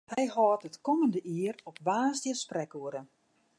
Hy 0.11 0.23
hâldt 0.35 0.65
it 0.67 0.77
kommende 0.85 1.19
jier 1.33 1.57
op 1.69 1.77
woansdei 1.85 2.33
sprekoere. 2.43 3.01